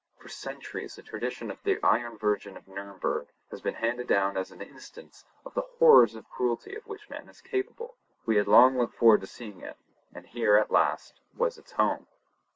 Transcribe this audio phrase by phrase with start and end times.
[0.17, 4.49] For centuries the tradition of the Iron Virgin of Nurnberg has been handed down as
[4.49, 7.93] an instance of the horrors of cruelty of which man is capable;
[8.25, 9.77] we had long looked forward to seeing it;
[10.11, 12.07] and here at last was its home.